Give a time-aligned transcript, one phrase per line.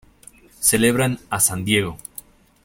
[0.61, 1.95] Celebran a San Diego.